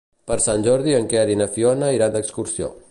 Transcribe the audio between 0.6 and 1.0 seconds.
Jordi